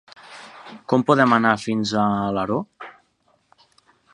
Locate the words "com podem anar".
0.93-1.51